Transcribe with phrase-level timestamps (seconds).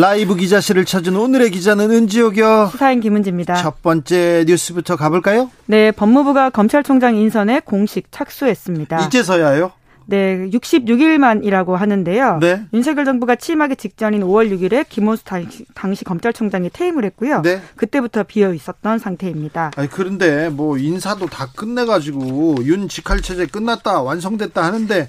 [0.00, 2.68] 라이브 기자실을 찾은 오늘의 기자는 은지옥이요.
[2.70, 3.56] 시사인 김은지입니다.
[3.56, 5.50] 첫 번째 뉴스부터 가볼까요?
[5.66, 9.06] 네, 법무부가 검찰총장 인선에 공식 착수했습니다.
[9.06, 9.72] 이제서야요?
[10.06, 12.38] 네, 66일 만이라고 하는데요.
[12.40, 12.62] 네.
[12.72, 17.42] 윤석열 정부가 취임하기 직전인 5월 6일에 김원수 당시, 당시 검찰총장이 퇴임을 했고요.
[17.42, 17.60] 네.
[17.74, 19.72] 그때부터 비어 있었던 상태입니다.
[19.74, 25.08] 아니 그런데 뭐 인사도 다 끝내가지고 윤 직할 체제 끝났다 완성됐다 하는데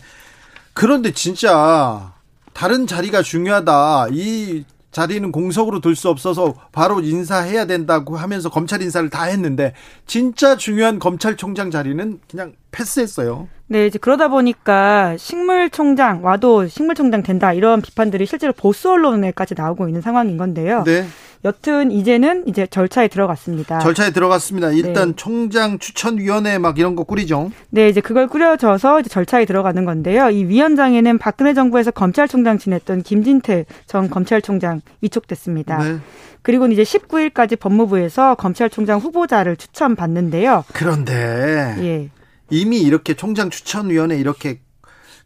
[0.74, 2.12] 그런데 진짜
[2.54, 9.10] 다른 자리가 중요하다 이 자리는 공석으로 둘 수 없어서 바로 인사해야 된다고 하면서 검찰 인사를
[9.10, 9.74] 다 했는데
[10.08, 13.48] 진짜 중요한 검찰총장 자리는 그냥 패스했어요.
[13.68, 20.02] 네, 이제 그러다 보니까 식물총장 와도 식물총장 된다 이런 비판들이 실제로 보수 언론에까지 나오고 있는
[20.02, 20.84] 상황인 건데요.
[20.86, 21.06] 네.
[21.46, 23.80] 여튼 이제는 이제 절차에 들어갔습니다.
[23.80, 24.72] 절차에 들어갔습니다.
[24.72, 25.16] 일단 네.
[25.16, 27.52] 총장 추천위원회 막 이런 거 꾸리죠.
[27.70, 30.30] 네, 이제 그걸 꾸려져서 이제 절차에 들어가는 건데요.
[30.32, 35.78] 이 위원장에는 박근혜 정부에서 검찰총장 지냈던 김진태 전 검찰총장 위촉됐습니다.
[35.78, 35.98] 네.
[36.42, 40.66] 그리고 이제 19일까지 법무부에서 검찰총장 후보자를 추천받는데요.
[40.74, 42.10] 그런데 예.
[42.50, 44.60] 이미 이렇게 총장 추천위원회 이렇게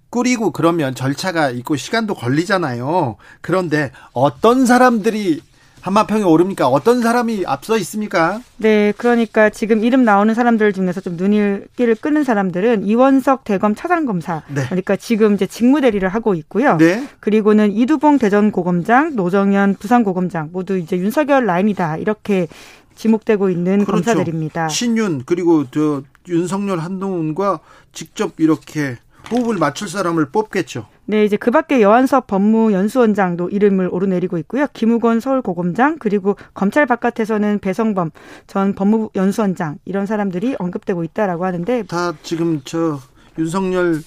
[0.10, 3.16] 꾸리고 그러면 절차가 있고 시간도 걸리잖아요.
[3.42, 5.42] 그런데 어떤 사람들이
[5.84, 6.70] 한마평에 오릅니까?
[6.70, 8.40] 어떤 사람이 앞서 있습니까?
[8.56, 14.44] 네, 그러니까 지금 이름 나오는 사람들 중에서 좀 눈길을 끄는 사람들은 이원석 대검 차장검사.
[14.48, 14.64] 네.
[14.64, 16.78] 그러니까 지금 이제 직무 대리를 하고 있고요.
[16.78, 17.06] 네.
[17.20, 22.48] 그리고는 이두봉 대전 고검장, 노정현 부산 고검장 모두 이제 윤석열 라인이다 이렇게
[22.96, 24.04] 지목되고 있는 그렇죠.
[24.04, 24.70] 검사들입니다.
[24.70, 27.60] 신윤 그리고 저 윤석열 한동훈과
[27.92, 28.98] 직접 이렇게
[29.32, 30.88] 호흡을 맞출 사람을 뽑겠죠.
[31.06, 34.68] 네, 이제 그 밖에 여한섭 법무연수원장도 이름을 오르내리고 있고요.
[34.74, 38.12] 김우건 서울고검장 그리고 검찰 바깥에서는 배성범
[38.48, 43.00] 전 법무연수원장 이런 사람들이 언급되고 있다라고 하는데 다 지금 저
[43.38, 44.02] 윤석열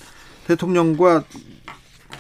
[0.47, 1.25] 대통령과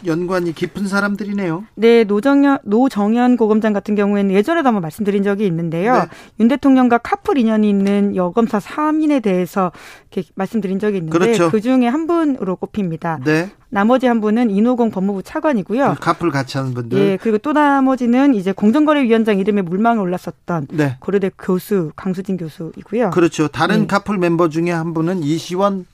[0.04, 1.64] 연관이 깊은 사람들이네요.
[1.74, 5.94] 네, 노정현, 노정현 고검장 같은 경우에는 예전에도 한번 말씀드린 적이 있는데요.
[5.94, 6.00] 네.
[6.40, 9.72] 윤 대통령과 카풀 인연이 있는 여검사 3인에 대해서
[10.10, 11.50] 이렇게 말씀드린 적이 있는데 그렇죠.
[11.50, 13.20] 그 중에 한 분으로 꼽힙니다.
[13.24, 13.50] 네.
[13.68, 15.96] 나머지 한 분은 인호공 법무부 차관이고요.
[16.00, 16.98] 카풀 같이 하는 분들.
[16.98, 20.96] 예, 그리고 또 나머지는 이제 공정거래위원장 이름에 물망에 올랐었던 네.
[21.00, 23.10] 고려대 교수 강수진 교수이고요.
[23.10, 23.48] 그렇죠.
[23.48, 23.86] 다른 네.
[23.86, 25.86] 카풀 멤버 중에 한 분은 이시원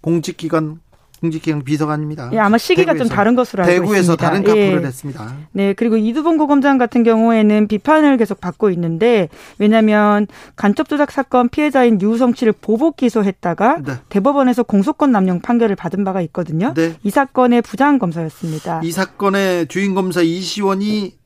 [0.00, 0.80] 공직기관
[1.26, 2.30] 공직기관 비서관입니다.
[2.32, 3.14] 예, 아마 시기가 좀 대구에서.
[3.14, 4.24] 다른 것으로 알고 대구에서 있습니다.
[4.24, 4.86] 다른 카풀을 예.
[4.86, 5.36] 했습니다.
[5.52, 9.28] 네, 그리고 이두봉 고검장 같은 경우에는 비판을 계속 받고 있는데
[9.58, 13.94] 왜냐하면 간첩 조작 사건 피해자인 유우성 씨를 보복 기소했다가 네.
[14.08, 16.74] 대법원에서 공소권 남용 판결을 받은 바가 있거든요.
[16.74, 16.94] 네.
[17.02, 18.80] 이 사건의 부장 검사였습니다.
[18.82, 21.16] 이 사건의 주인 검사 이시원이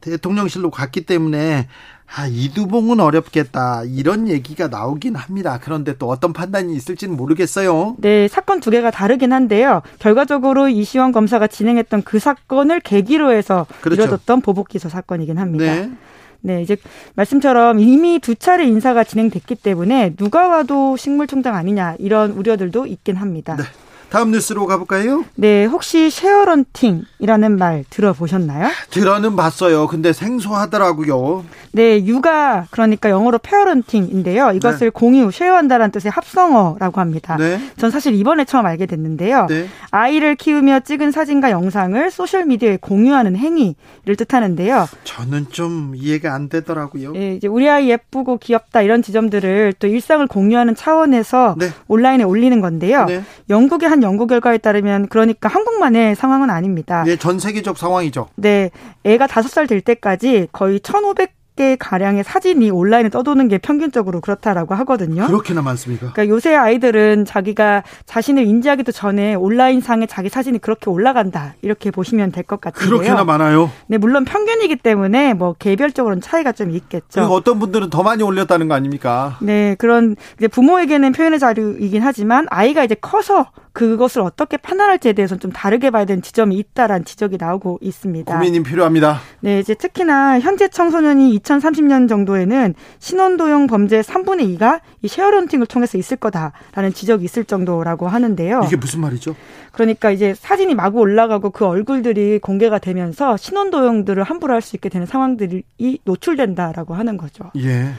[0.00, 1.66] 대통령실로 갔기 때문에
[2.16, 5.58] 아, 이두봉은 어렵겠다 이런 얘기가 나오긴 합니다.
[5.60, 7.96] 그런데 또 어떤 판단이 있을지는 모르겠어요.
[7.98, 9.82] 네, 사건 두 개가 다르긴 한데요.
[9.98, 14.02] 결과적으로 이시원 검사가 진행했던 그 사건을 계기로 해서 그렇죠.
[14.02, 15.64] 이뤄졌던 보복 기소 사건이긴 합니다.
[15.64, 15.90] 네.
[16.40, 16.76] 네, 이제
[17.14, 23.56] 말씀처럼 이미 두 차례 인사가 진행됐기 때문에 누가 와도 식물총장 아니냐 이런 우려들도 있긴 합니다.
[23.56, 23.64] 네.
[24.10, 25.24] 다음 뉴스로 가볼까요?
[25.34, 28.68] 네, 혹시 쉐어런팅이라는 말 들어보셨나요?
[28.90, 29.86] 들어는 봤어요.
[29.88, 31.44] 근데 생소하더라고요.
[31.72, 34.52] 네, 육아 그러니까 영어로 parenting인데요.
[34.52, 37.36] 이것을 공유, share한다라는 뜻의 합성어라고 합니다.
[37.36, 37.58] 네.
[37.76, 39.46] 전 사실 이번에 처음 알게 됐는데요.
[39.48, 39.66] 네.
[39.90, 44.88] 아이를 키우며 찍은 사진과 영상을 소셜 미디어에 공유하는 행위를 뜻하는데요.
[45.02, 47.14] 저는 좀 이해가 안 되더라고요.
[47.16, 51.70] 예, 이제 우리 아이 예쁘고 귀엽다 이런 지점들을 또 일상을 공유하는 차원에서 네.
[51.88, 53.06] 온라인에 올리는 건데요.
[53.06, 53.22] 네.
[53.50, 57.04] 영국의 한 연구 결과에 따르면 그러니까 한국만의 상황은 아닙니다.
[57.04, 58.28] 네, 전 세계적 상황이죠.
[58.34, 58.70] 네,
[59.04, 64.74] 애가 다섯 살 될 때까지 거의 1,500 개 가량의 사진이 온라인에 떠도는 게 평균적으로 그렇다라고
[64.74, 65.26] 하거든요.
[65.26, 66.12] 그렇게나 많습니까?
[66.12, 72.32] 그러니까 요새 아이들은 자기가 자신을 인지하기도 전에 온라인 상에 자기 사진이 그렇게 올라간다 이렇게 보시면
[72.32, 72.98] 될 것 같은데요.
[72.98, 73.70] 그렇게나 많아요.
[73.86, 77.20] 네, 물론 평균이기 때문에 뭐 개별적으로는 차이가 좀 있겠죠.
[77.20, 79.38] 그리고 어떤 분들은 더 많이 올렸다는 거 아닙니까?
[79.40, 85.50] 네, 그런 이제 부모에게는 표현의 자유이긴 하지만 아이가 이제 커서 그것을 어떻게 판단할지에 대해서는 좀
[85.52, 88.32] 다르게 봐야 되는 지점이 있다라는 지적이 나오고 있습니다.
[88.32, 89.20] 고민이 필요합니다.
[89.40, 96.16] 네, 이제 특히나 현재 청소년이 2030년 정도에는 신원도용 범죄 3분의 2가 이 쉐어런팅을 통해서 있을
[96.16, 98.62] 거다라는 지적이 있을 정도라고 하는데요.
[98.66, 99.36] 이게 무슨 말이죠?
[99.72, 105.06] 그러니까 이제 사진이 마구 올라가고 그 얼굴들이 공개가 되면서 신원도용들을 함부로 할 수 있게 되는
[105.06, 105.62] 상황들이
[106.04, 107.50] 노출된다라고 하는 거죠.
[107.56, 107.90] 예.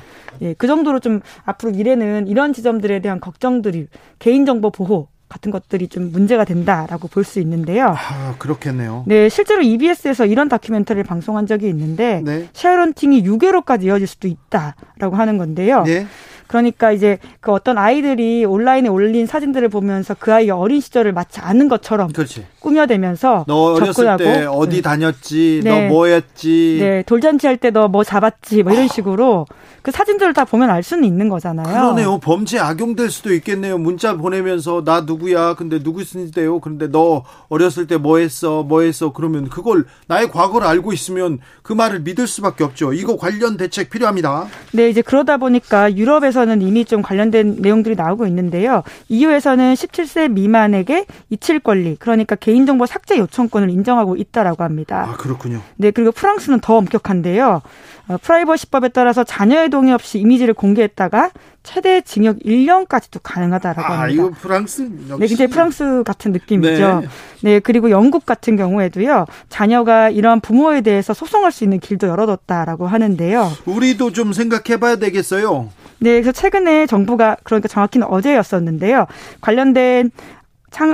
[0.42, 3.88] 예, 그 정도로 좀 앞으로 미래는 이런 지점들에 대한 걱정들이
[4.18, 7.96] 개인정보 보호 같은 것들이 좀 문제가 된다라고 볼 수 있는데요.
[7.98, 9.04] 아, 그렇겠네요.
[9.08, 12.48] 네, 실제로 EBS에서 이런 다큐멘터리를 방송한 적이 있는데 네.
[12.54, 15.84] 쉐어런팅이 6회로까지 이어질 수도 있다라고 하는 건데요.
[15.84, 16.06] 네.
[16.48, 21.68] 그러니까 이제 그 어떤 아이들이 온라인에 올린 사진들을 보면서 그 아이의 어린 시절을 마치 아는
[21.68, 22.46] 것처럼 그렇지.
[22.70, 24.82] 꾸며대면서 너 어렸을 접근하고 때 어디 네.
[24.82, 25.88] 다녔지, 네.
[25.88, 29.46] 너 뭐였지, 네, 돌잔치 할 때 너 뭐 잡았지, 뭐 이런 식으로
[29.82, 31.66] 그 사진들을 다 보면 알 수는 있는 거잖아요.
[31.68, 32.20] 그러네요.
[32.20, 33.78] 범죄 악용될 수도 있겠네요.
[33.78, 36.60] 문자 보내면서 나 누구야, 근데 누구 쓰는데요?
[36.60, 39.14] 그런데 너 어렸을 때 뭐 했어, 뭐 했어?
[39.14, 42.94] 그러면 그걸 나의 과거를 알고 있으면 그 말을 믿을 수밖에 없죠.
[42.94, 44.48] 이거 관련 대책 필요합니다.
[44.74, 48.84] 네, 이제 그러다 보니까 유럽에서 에서는 이미 좀 관련된 내용들이 나오고 있는데요.
[49.10, 55.08] EU에서는 17세 미만에게 이칠 권리, 그러니까 개인 정보 삭제 요청권을 인정하고 있다라고 합니다.
[55.10, 55.62] 아, 그렇군요.
[55.78, 57.62] 네, 그리고 프랑스는 더 엄격한데요.
[58.08, 61.32] 어, 프라이버시법에 따라서 자녀의 동의 없이 이미지를 공개했다가
[61.64, 64.24] 최대 징역 1년까지도 가능하다라고 아, 합니다.
[64.24, 65.20] 이거 프랑스 역시.
[65.20, 67.00] 네, 굉장히 프랑스 같은 느낌이죠.
[67.02, 67.08] 네.
[67.42, 69.26] 네, 그리고 영국 같은 경우에도요.
[69.50, 73.52] 자녀가 이러한 부모에 대해서 소송할 수 있는 길도 열어뒀다라고 하는데요.
[73.66, 75.70] 우리도 좀 생각해 봐야 되겠어요.
[76.00, 79.08] 네, 그래서 최근에 정부가 그러니까 정확히는 어제였었는데요.
[79.42, 80.12] 관련된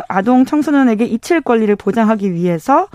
[0.07, 2.87] 아동 청소년에게 이칠 권리를 보장하기 위해서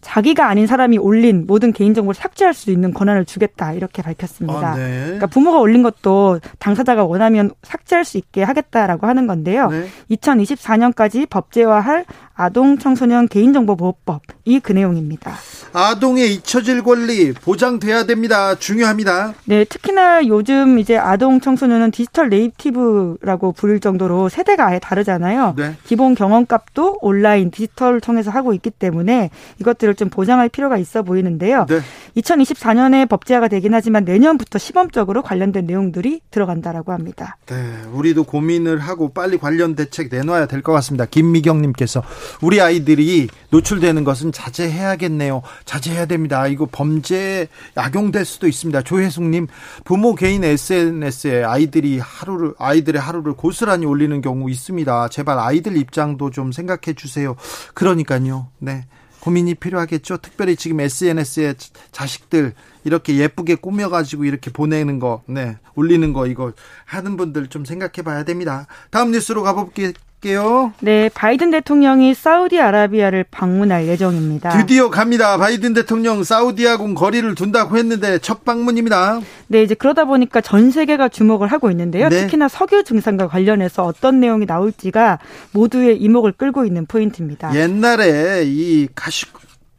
[0.00, 4.72] 자기가 아닌 사람이 올린 모든 개인정보를 삭제할 수 있는 권한을 주겠다 이렇게 밝혔습니다.
[4.72, 5.02] 아, 네.
[5.04, 9.68] 그러니까 부모가 올린 것도 당사자가 원하면 삭제할 수 있게 하겠다라고 하는 건데요.
[9.68, 9.86] 네.
[10.12, 12.04] 2024년까지 법제화할
[12.36, 15.32] 아동 청소년 개인정보보호법 이 그 내용입니다.
[15.72, 18.54] 아동의 잊혀질 권리 보장돼야 됩니다.
[18.54, 19.34] 중요합니다.
[19.44, 25.54] 네, 특히나 요즘 이제 아동 청소년은 디지털 네이티브라고 부를 정도로 세대가 아예 다르잖아요.
[25.56, 25.74] 네.
[25.84, 29.30] 기본 경험값도 온라인 디지털을 통해서 하고 있기 때문에
[29.60, 31.66] 이것들을 좀 보장할 필요가 있어 보이는데요.
[31.68, 31.80] 네.
[32.16, 37.36] 2024년에 법제화가 되긴 하지만 내년부터 시범적으로 관련된 내용들이 들어간다라고 합니다.
[37.46, 37.54] 네,
[37.92, 41.04] 우리도 고민을 하고 빨리 관련 대책 내놔야 될 것 같습니다.
[41.06, 42.02] 김미경님께서
[42.40, 45.42] 우리 아이들이 노출되는 것은 자제해야겠네요.
[45.64, 46.46] 자제해야 됩니다.
[46.46, 48.82] 이거 범죄 악용될 수도 있습니다.
[48.82, 49.46] 조혜숙님
[49.84, 55.08] 부모 개인 SNS에 아이들이 하루를 아이들의 하루를 고스란히 올리는 경우 있습니다.
[55.08, 57.36] 제발 아이들 입장도 좀 생각해 주세요.
[57.74, 58.48] 그러니까요.
[58.58, 58.86] 네.
[59.26, 60.18] 고민이 필요하겠죠.
[60.18, 61.54] 특별히 지금 SNS에
[61.90, 66.52] 자식들 이렇게 예쁘게 꾸며가지고 이렇게 보내는 거, 네, 올리는 거 이거
[66.84, 68.68] 하는 분들 좀 생각해 봐야 됩니다.
[68.92, 69.92] 다음 뉴스로 가볼게
[70.24, 70.26] 요.
[70.26, 70.72] 볼게요.
[70.80, 74.50] 네, 바이든 대통령이 사우디아라비아를 방문할 예정입니다.
[74.50, 75.36] 드디어 갑니다.
[75.36, 79.20] 바이든 대통령 사우디하고 거리를 둔다고 했는데 첫 방문입니다.
[79.48, 82.08] 네, 이제 그러다 보니까 전 세계가 주목을 하고 있는데요.
[82.08, 82.22] 네.
[82.22, 85.18] 특히나 석유 증산과 관련해서 어떤 내용이 나올지가
[85.52, 87.54] 모두의 이목을 끌고 있는 포인트입니다.
[87.54, 89.26] 옛날에 이 가시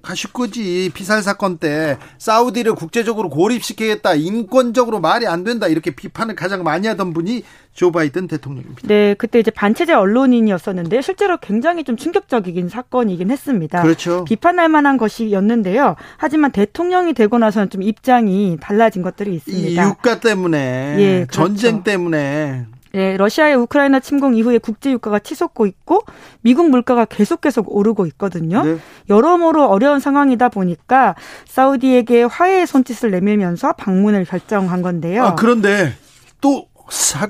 [0.07, 6.88] 가슈크지 피살 사건 때 사우디를 국제적으로 고립시키겠다 인권적으로 말이 안 된다 이렇게 비판을 가장 많이
[6.88, 7.44] 하던 분이
[7.74, 8.88] 조 바이든 대통령입니다.
[8.88, 13.83] 네, 그때 이제 반체제 언론인이었었는데 실제로 굉장히 좀 충격적이긴 사건이긴 했습니다.
[13.83, 14.24] 그렇죠.
[14.24, 15.95] 비판할 만한 것이었는데요.
[16.18, 19.83] 하지만 대통령이 되고 나서는 좀 입장이 달라진 것들이 있습니다.
[19.83, 21.31] 이 유가 때문에, 예, 그렇죠.
[21.31, 26.01] 전쟁 때문에 네, 러시아의 우크라이나 침공 이후에 국제 유가가 치솟고 있고
[26.42, 28.63] 미국 물가가 계속 계속 오르고 있거든요.
[28.63, 28.78] 네.
[29.10, 31.15] 여러모로 어려운 상황이다 보니까
[31.48, 35.24] 사우디에게 화해의 손짓을 내밀면서 방문을 결정한 건데요.
[35.24, 35.94] 아, 그런데
[36.41, 37.29] 또 사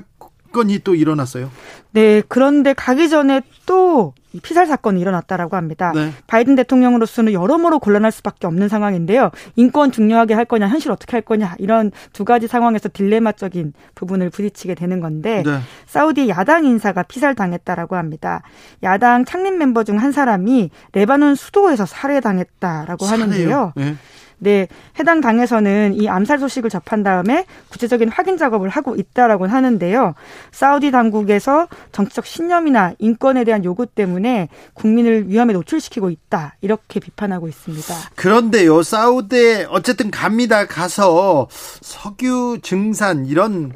[0.58, 1.50] 건이 또 일어났어요.
[1.92, 4.12] 네, 그런데 가기 전에 또
[4.42, 5.92] 피살 사건이 일어났다라고 합니다.
[5.94, 6.12] 네.
[6.26, 9.30] 바이든 대통령으로서는 여러모로 곤란할 수밖에 없는 상황인데요.
[9.56, 14.74] 인권 중요하게 할 거냐, 현실 어떻게 할 거냐 이런 두 가지 상황에서 딜레마적인 부분을 부딪히게
[14.74, 15.58] 되는 건데 네.
[15.86, 18.42] 사우디 야당 인사가 피살 당했다라고 합니다.
[18.82, 23.72] 야당 창립 멤버 중 한 사람이 레바논 수도에서 살해당했다라고 하는데요.
[23.76, 23.96] 네.
[24.38, 24.68] 네,
[24.98, 30.14] 해당 당에서는 이 암살 소식을 접한 다음에 구체적인 확인 작업을 하고 있다라고 하는데요.
[30.52, 36.54] 사우디 당국에서 정치적 신념이나 인권에 대한 요구 때문에 국민을 위험에 노출시키고 있다.
[36.60, 37.94] 이렇게 비판하고 있습니다.
[38.14, 40.66] 그런데요, 사우디에 어쨌든 갑니다.
[40.66, 43.72] 가서 석유 증산 이런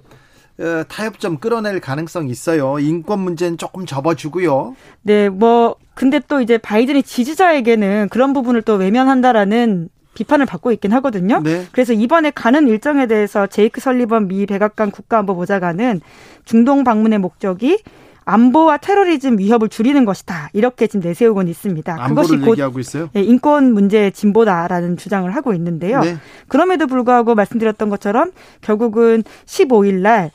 [0.61, 2.79] 어, 타협점 끌어낼 가능성이 있어요.
[2.79, 4.77] 인권 문제는 조금 접어주고요.
[5.03, 11.41] 네, 뭐 근데 또 이제 바이든이 지지자에게는 그런 부분을 또 외면한다라는 비판을 받고 있긴 하거든요.
[11.43, 11.67] 네.
[11.73, 16.01] 그래서 이번에 가는 일정에 대해서 제이크 설리번 미 백악관 국가안보보좌관은
[16.45, 17.83] 중동 방문의 목적이
[18.25, 20.51] 안보와 테러리즘 위협을 줄이는 것이다.
[20.53, 22.09] 이렇게 지금 내세우곤 있습니다.
[22.09, 23.11] 그것이 곧 얘기하고 있어요?
[23.17, 26.01] 예, 인권 문제 진보다라는 주장을 하고 있는데요.
[26.01, 26.17] 네.
[26.49, 30.31] 그럼에도 불구하고 말씀드렸던 것처럼 결국은 15일 날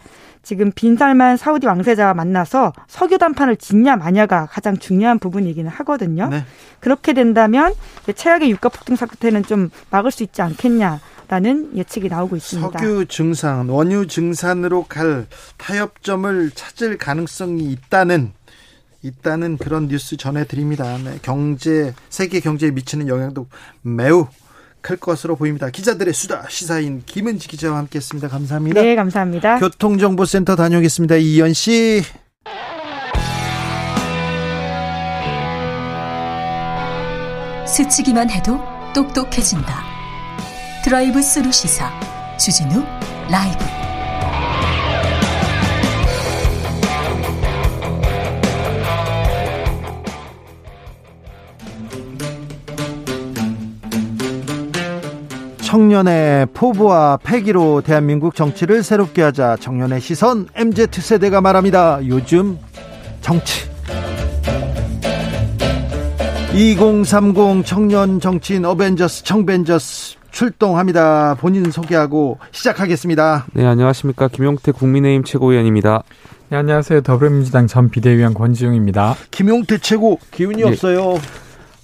[0.47, 6.29] 지금 빈살만 사우디 왕세자와 만나서 석유 단판을 짓냐 마냐가 가장 중요한 부분이기는 하거든요.
[6.29, 6.45] 네.
[6.79, 7.73] 그렇게 된다면
[8.15, 11.01] 최악의 유가 폭등 사태는 좀 막을 수 있지 않겠냐.
[11.27, 12.79] 라는 예측이 나오고 있습니다.
[12.79, 15.27] 석유 증산, 원유 증산으로 갈
[15.57, 18.31] 타협점을 찾을 가능성이 있다는
[19.01, 20.97] 있다는 그런 뉴스 전해드립니다.
[20.99, 23.47] 네, 경제 세계 경제에 미치는 영향도
[23.81, 24.27] 매우
[24.87, 25.69] 클 것으로 보입니다.
[25.69, 28.29] 기자들의 수다 시사인 김은지 기자와 함께했습니다.
[28.29, 28.81] 감사합니다.
[28.81, 29.59] 네, 감사합니다.
[29.59, 31.17] 교통정보센터 다녀오겠습니다.
[31.17, 32.03] 이현 씨.
[37.67, 38.57] 스치기만 해도
[38.95, 39.83] 똑똑해진다.
[40.85, 41.91] 드라이브 스루 시사
[42.37, 42.81] 주진우
[43.29, 43.86] 라이브.
[55.67, 61.99] 청년의 포부와 패기로 대한민국 정치를 새롭게 하자 청년의 시선 MZ세대가 말합니다.
[62.07, 62.57] 요즘
[63.19, 63.69] 정치
[66.53, 71.35] 2030 청년 정치인 어벤져스 청벤져스 출동합니다.
[71.35, 73.47] 본인 소개하고 시작하겠습니다.
[73.51, 74.29] 네, 안녕하십니까.
[74.29, 76.03] 김용태 국민의힘 최고위원입니다.
[76.47, 77.01] 네, 안녕하세요.
[77.01, 79.15] 더불어민주당 전 비대위원 권지웅입니다.
[79.31, 80.69] 김용태 최고 기운이 네.
[80.69, 81.17] 없어요.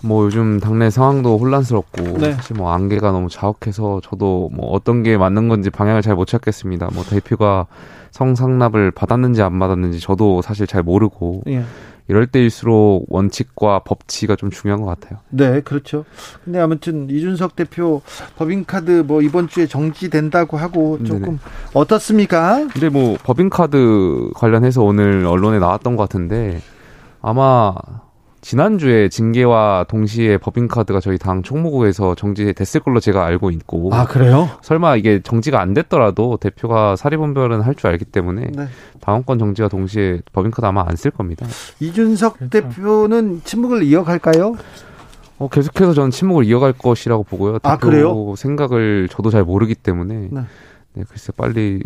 [0.03, 2.33] 뭐 요즘 당내 상황도 혼란스럽고 네.
[2.33, 6.89] 사실 뭐 안개가 너무 자욱해서 저도 뭐 어떤 게 맞는 건지 방향을 잘 못 찾겠습니다.
[6.93, 7.65] 뭐 대표가
[8.11, 11.63] 성상납을 받았는지 안 받았는지 저도 사실 잘 모르고 예.
[12.07, 15.19] 이럴 때일수록 원칙과 법치가 좀 중요한 것 같아요.
[15.29, 16.03] 네, 그렇죠.
[16.43, 18.01] 근데 아무튼 이준석 대표
[18.37, 21.37] 법인카드 뭐 이번 주에 정지된다고 하고 조금 네네.
[21.73, 22.67] 어떻습니까?
[22.71, 26.61] 근데 뭐 법인카드 관련해서 오늘 언론에 나왔던 것 같은데
[27.21, 27.73] 아마
[28.43, 33.89] 지난주에 징계와 동시에 법인카드가 저희 당 총무국에서 정지됐을 걸로 제가 알고 있고.
[33.93, 34.49] 아, 그래요?
[34.61, 38.67] 설마 이게 정지가 안 됐더라도 대표가 사리분별은 할 줄 알기 때문에 네.
[39.01, 41.47] 당원권 정지와 동시에 법인카드 아마 안 쓸 겁니다.
[41.79, 42.49] 이준석 그렇죠.
[42.49, 44.55] 대표는 침묵을 이어갈까요?
[45.39, 47.59] 어, 계속해서 저는 침묵을 이어갈 것이라고 보고요.
[47.63, 48.35] 아, 그래요?
[48.35, 50.27] 생각을 저도 잘 모르기 때문에.
[50.31, 50.41] 네.
[50.93, 51.81] 네, 글쎄 빨리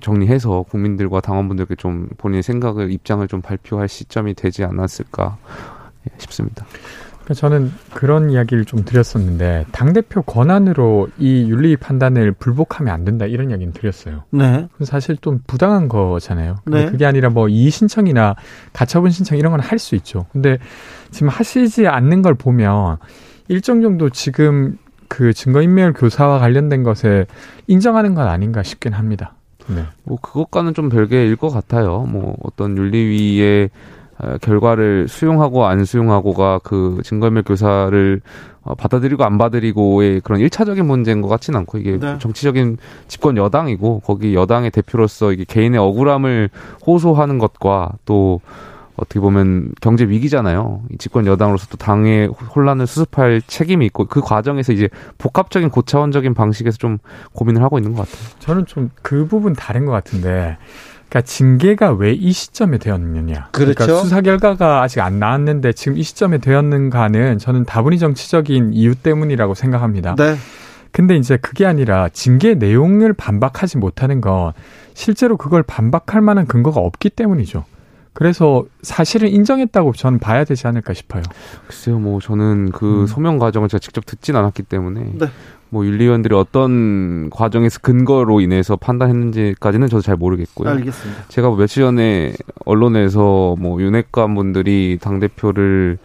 [0.00, 5.36] 정리해서 국민들과 당원분들께 좀 본인의 생각을 입장을 좀 발표할 시점이 되지 않았을까
[6.18, 6.64] 싶습니다.
[7.24, 13.26] 그러니까 저는 그런 이야기를 좀 드렸었는데 당 대표 권한으로 이 윤리 판단을 불복하면 안 된다
[13.26, 14.24] 이런 이야기는 드렸어요.
[14.30, 14.68] 네.
[14.82, 16.56] 사실 좀 부당한 거잖아요.
[16.66, 16.86] 네.
[16.86, 18.34] 그게 아니라 뭐 이의 신청이나
[18.72, 20.26] 가처분 신청 이런 건 할 수 있죠.
[20.32, 20.58] 근데
[21.12, 22.96] 지금 하시지 않는 걸 보면
[23.48, 24.78] 일정 정도 지금
[25.08, 27.26] 그 증거인멸 교사와 관련된 것에
[27.68, 29.34] 인정하는 건 아닌가 싶긴 합니다.
[29.68, 29.84] 네.
[30.02, 32.00] 뭐 그것과는 좀 별개일 것 같아요.
[32.00, 33.70] 뭐 어떤 윤리위의 어,
[34.40, 38.20] 결과를 수용하고 안 수용하고가 그 증거인멸 교사를
[38.62, 42.16] 어, 받아들이고 안 받아들이고의 그런 일차적인 문제인 것 같지는 않고 이게 네.
[42.18, 46.48] 정치적인 집권 여당이고 거기 여당의 대표로서 이게 개인의 억울함을
[46.86, 48.40] 호소하는 것과 또
[48.94, 50.82] 어떻게 보면 경제 위기잖아요.
[50.92, 54.88] 이 집권 여당으로서 또 당의 혼란을 수습할 책임이 있고 그 과정에서 이제
[55.18, 56.98] 복합적인 고차원적인 방식에서 좀
[57.32, 58.38] 고민을 하고 있는 것 같아요.
[58.38, 60.56] 저는 좀 그 부분 다른 것 같은데
[61.12, 63.48] 그러니까 징계가 왜 이 시점에 되었느냐.
[63.52, 63.74] 그렇죠.
[63.74, 69.54] 그러니까 수사 결과가 아직 안 나왔는데 지금 이 시점에 되었는가는 저는 다분히 정치적인 이유 때문이라고
[69.54, 70.14] 생각합니다.
[70.16, 70.36] 네.
[70.90, 74.52] 근데 이제 그게 아니라 징계 내용을 반박하지 못하는 건
[74.94, 77.64] 실제로 그걸 반박할 만한 근거가 없기 때문이죠.
[78.14, 81.22] 그래서 사실은 인정했다고 저는 봐야 되지 않을까 싶어요.
[81.66, 83.06] 글쎄요, 뭐 저는 그 음.
[83.06, 85.26] 소명 과정을 제가 직접 듣진 않았기 때문에 네.
[85.72, 90.68] 뭐 윤리위원들이 어떤 과정에서 근거로 인해서 판단했는지까지는 저도 잘 모르겠고요.
[90.68, 91.22] 알겠습니다.
[91.28, 92.34] 제가 뭐 며칠 전에
[92.66, 95.96] 언론에서 뭐 윤핵관 분들이 당 대표를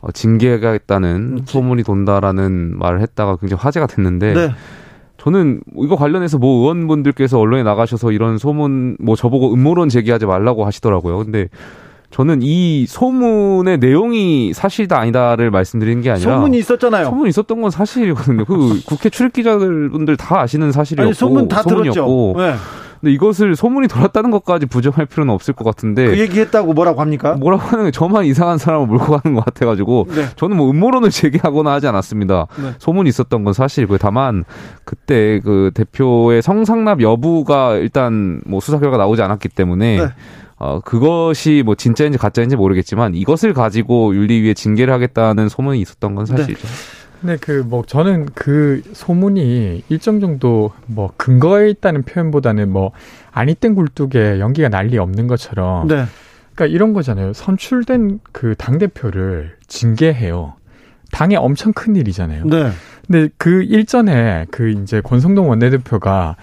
[0.00, 4.50] 어, 징계하겠다는 음, 소문이 돈다라는 말을 했다가 굉장히 화제가 됐는데 네.
[5.16, 11.18] 저는 이거 관련해서 뭐 의원분들께서 언론에 나가셔서 이런 소문 뭐 저보고 음모론 제기하지 말라고 하시더라고요.
[11.18, 11.48] 근데
[12.10, 17.06] 저는 이 소문의 내용이 사실이다 아니다를 말씀드리는 게 아니라 소문이 있었잖아요.
[17.06, 18.44] 소문이 있었던 건 사실이거든요.
[18.44, 21.62] 그 국회 출입 기자분들 다 아시는 사실이었고 아니, 소문 다.
[21.62, 22.34] 들었죠.
[22.36, 22.54] 네.
[23.00, 27.34] 근데 이것을 소문이 돌았다는 것까지 부정할 필요는 없을 것 같은데 그 얘기했다고 뭐라고 합니까?
[27.34, 30.26] 뭐라고 하는 게 저만 이상한 사람을 몰고 가는 것 같아가지고 네.
[30.36, 32.46] 저는 뭐 음모론을 제기하거나 하지 않았습니다.
[32.60, 32.72] 네.
[32.78, 33.98] 소문이 있었던 건 사실이고요.
[33.98, 34.44] 다만
[34.84, 40.08] 그때 그 대표의 성상납 여부가 일단 뭐 수사 결과 나오지 않았기 때문에 네.
[40.58, 46.66] 어, 그것이 뭐 진짜인지 가짜인지 모르겠지만 이것을 가지고 윤리위에 징계를 하겠다는 소문이 있었던 건 사실이죠.
[46.66, 46.74] 네.
[47.20, 52.92] 근데 그 뭐 저는 그 소문이 일정 정도 뭐 근거에 있다는 표현보다는 뭐
[53.32, 56.04] 아니 땐 굴뚝에 연기가 난리 없는 것처럼 네.
[56.54, 57.32] 그러니까 이런 거잖아요.
[57.32, 60.54] 선출된 그 당 대표를 징계해요.
[61.12, 62.44] 당에 엄청 큰 일이잖아요.
[62.46, 62.70] 네.
[63.06, 66.36] 근데 그 일전에 그 이제 권성동 원내대표가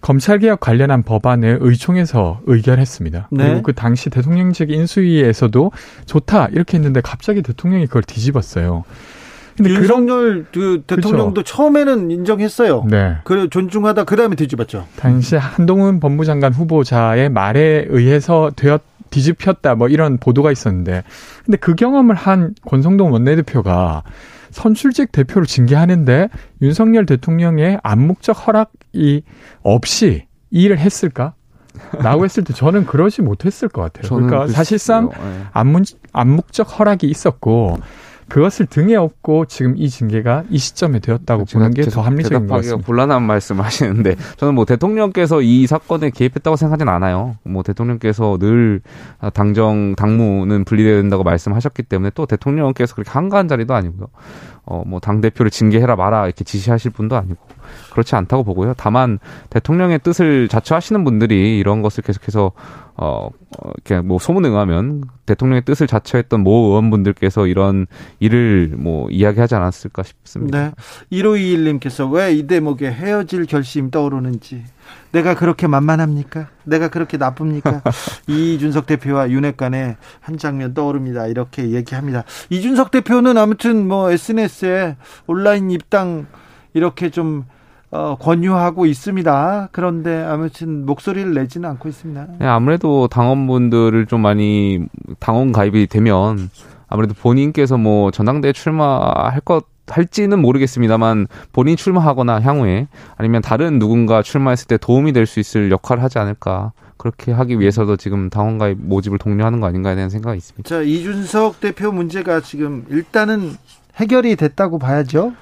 [0.00, 3.28] 검찰개혁 관련한 법안을 의총에서 의결했습니다.
[3.32, 3.44] 네.
[3.44, 5.72] 그리고 그 당시 대통령직 인수위에서도
[6.06, 8.84] 좋다 이렇게 했는데 갑자기 대통령이 그걸 뒤집었어요.
[9.56, 11.54] 근데 윤석열 그 대통령도 그렇죠.
[11.54, 12.84] 처음에는 인정했어요.
[12.88, 13.16] 네.
[13.24, 14.86] 그 존중하다 그 다음에 뒤집었죠.
[14.96, 21.02] 당시 한동훈 법무장관 후보자의 말에 의해서 되었 뒤집혔다 뭐 이런 보도가 있었는데
[21.44, 24.04] 근데 그 경험을 한 권성동 원내대표가
[24.50, 26.28] 선출직 대표를 징계하는데
[26.62, 29.22] 윤석열 대통령의 암묵적 허락이
[29.62, 31.34] 없이 이 일을 했을까?
[31.98, 34.10] 라고 했을 때 저는 그러지 못했을 것 같아요.
[34.12, 35.44] 그러니까 사실상 네.
[35.52, 37.78] 암묵, 암묵적 허락이 있었고
[38.30, 42.86] 그것을 등에 업고 지금 이 징계가 이 시점에 되었다고 보는 게 더 합리적인 것 같습니다.
[42.86, 47.36] 곤란한 말씀 하시는데 저는 뭐 대통령께서 이 사건에 개입했다고 생각하진 않아요.
[47.44, 48.80] 뭐 대통령께서 늘
[49.34, 54.06] 당정 당무는 분리돼야 된다고 말씀하셨기 때문에 또 대통령께서 그렇게 한가한 자리도 아니고요.
[54.64, 57.38] 어 뭐 당 대표를 징계해라 마라 이렇게 지시하실 분도 아니고
[57.92, 58.74] 그렇지 않다고 보고요.
[58.76, 59.18] 다만
[59.50, 62.52] 대통령의 뜻을 자처하시는 분들이 이런 것을 계속해서
[62.96, 67.86] 어, 어 이렇게 뭐 소문에 의하면 대통령의 뜻을 자처했던 모 의원분들께서 이런
[68.18, 70.58] 일을 뭐 이야기하지 않았을까 싶습니다.
[70.58, 70.72] 네.
[71.12, 74.64] 1521님께서 왜 이 대목에 헤어질 결심 떠오르는지
[75.12, 76.48] 내가 그렇게 만만합니까?
[76.64, 77.82] 내가 그렇게 나쁩니까?
[78.28, 81.26] 이준석 대표와 윤핵 관의 한 장면 떠오릅니다.
[81.26, 82.24] 이렇게 얘기합니다.
[82.48, 84.96] 이준석 대표는 아무튼 뭐 SNS에
[85.26, 86.26] 온라인 입당
[86.72, 87.44] 이렇게 좀
[87.92, 89.68] 어, 권유하고 있습니다.
[89.72, 92.26] 그런데 아무튼 목소리를 내지는 않고 있습니다.
[92.38, 94.80] 네, 아무래도 당원분들을 좀 많이
[95.18, 96.50] 당원 가입이 되면
[96.88, 104.68] 아무래도 본인께서 뭐 전당대회 출마할 것 할지는 모르겠습니다만 본인 출마하거나 향후에 아니면 다른 누군가 출마했을
[104.68, 109.18] 때 도움이 될 수 있을 역할을 하지 않을까 그렇게 하기 위해서도 지금 당원 가입 모집을
[109.18, 110.68] 독려하는 거 아닌가에 대한 생각이 있습니다.
[110.68, 113.56] 자 이준석 대표 문제가 지금 일단은
[113.96, 115.32] 해결이 됐다고 봐야죠.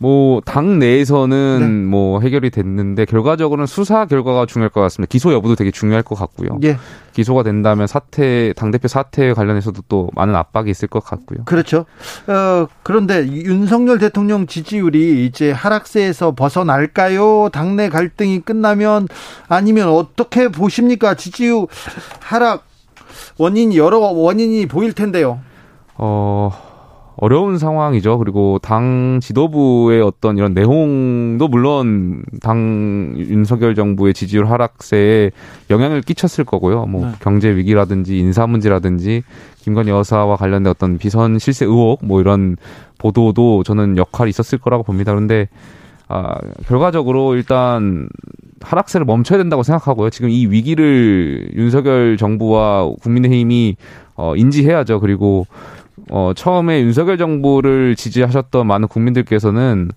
[0.00, 1.66] 뭐 당 내에서는 네.
[1.88, 5.10] 뭐 해결이 됐는데 결과적으로는 수사 결과가 중요할 것 같습니다.
[5.10, 6.58] 기소 여부도 되게 중요할 것 같고요.
[6.64, 6.78] 예.
[7.12, 11.44] 기소가 된다면 사태 당 대표 사태 관련해서도 또 많은 압박이 있을 것 같고요.
[11.44, 11.84] 그렇죠.
[12.26, 17.50] 어, 그런데 윤석열 대통령 지지율이 이제 하락세에서 벗어날까요?
[17.52, 19.08] 당내 갈등이 끝나면
[19.48, 21.14] 아니면 어떻게 보십니까?
[21.14, 21.66] 지지율
[22.20, 22.64] 하락
[23.38, 25.40] 원인 여러 원인이 보일 텐데요.
[25.94, 26.69] 어.
[27.20, 28.16] 어려운 상황이죠.
[28.16, 35.30] 그리고 당 지도부의 어떤 이런 내홍도 물론 당 윤석열 정부의 지지율 하락세에
[35.68, 36.86] 영향을 끼쳤을 거고요.
[36.86, 37.12] 뭐 네.
[37.20, 39.22] 경제 위기라든지 인사 문제라든지
[39.58, 42.56] 김건희 여사와 관련된 어떤 비선 실세 의혹 뭐 이런
[42.96, 45.12] 보도도 저는 역할이 있었을 거라고 봅니다.
[45.12, 45.48] 그런데
[46.08, 48.08] 아, 결과적으로 일단
[48.62, 50.08] 하락세를 멈춰야 된다고 생각하고요.
[50.08, 53.76] 지금 이 위기를 윤석열 정부와 국민의힘이
[54.16, 55.00] 어, 인지해야죠.
[55.00, 55.46] 그리고
[56.10, 59.90] 어, 처음에 윤석열 정부를 지지하셨던 많은 국민들께서는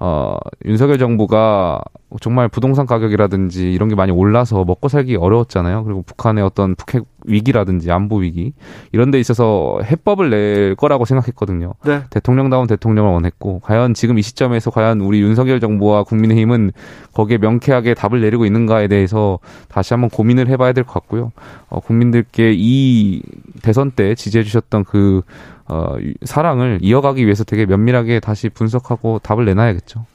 [0.00, 1.80] 어, 윤석열 정부가
[2.20, 5.84] 정말 부동산 가격이라든지 이런 게 많이 올라서 먹고 살기 어려웠잖아요.
[5.84, 8.52] 그리고 북한의 어떤 북핵 위기라든지 안보 위기
[8.92, 11.74] 이런 데 있어서 해법을 낼 거라고 생각했거든요.
[11.84, 12.02] 네.
[12.10, 16.72] 대통령다운 대통령을 원했고 과연 지금 이 시점에서 과연 우리 윤석열 정부와 국민의힘은
[17.12, 21.32] 거기에 명쾌하게 답을 내리고 있는가에 대해서 다시 한번 고민을 해봐야 될 것 같고요.
[21.68, 23.22] 어, 국민들께 이
[23.62, 25.22] 대선 때 지지해 주셨던 그
[25.66, 30.06] 어, 사랑을 이어가기 위해서 되게 면밀하게 다시 분석하고 답을 내놔야겠죠.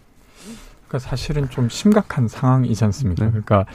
[0.94, 3.26] 그러니까 사실은 좀 심각한 상황이지 않습니까?
[3.26, 3.32] 네.
[3.32, 3.66] 그러니까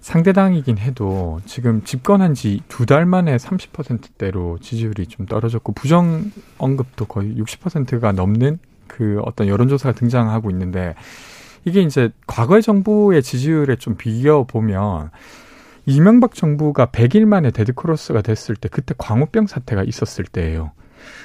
[0.00, 7.34] 상대당이긴 해도 지금 집권한 지 두 달 만에 30%대로 지지율이 좀 떨어졌고 부정 언급도 거의
[7.36, 10.94] 60%가 넘는 그 어떤 여론조사가 등장하고 있는데
[11.64, 15.10] 이게 이제 과거의 정부의 지지율에 좀 비교 보면
[15.84, 20.70] 이명박 정부가 100일 만에 데드크로스가 됐을 때 그때 광우병 사태가 있었을 때예요.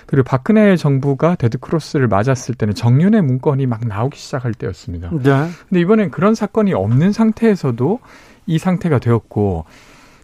[0.06, 5.10] 그리고 박근혜 정부가 데드크로스를 맞았을 때는 정윤회 문건이 막 나오기 시작할 때였습니다.
[5.12, 5.48] 네.
[5.70, 8.00] 근데 이번엔 그런 사건이 없는 상태에서도
[8.46, 9.66] 이 상태가 되었고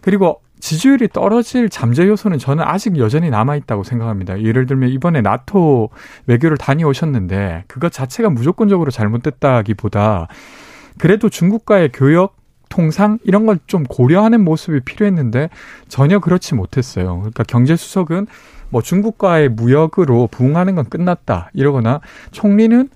[0.02, 4.42] 그리고 지지율이 떨어질 잠재 요소는 저는 아직 여전히 남아 있다고 생각합니다.
[4.42, 5.90] 예를 들면 이번에 나토
[6.26, 10.28] 외교를 다녀오셨는데 그것 자체가 무조건적으로 잘못됐다기보다
[10.98, 12.39] 그래도 중국과의 교역
[12.70, 15.50] 통상 이런 걸 좀 고려하는 모습이 필요했는데
[15.88, 17.18] 전혀 그렇지 못했어요.
[17.18, 18.26] 그러니까 경제 수석은
[18.70, 22.88] 뭐 중국과의 무역으로 부응하는 건 끝났다 이러거나 총리는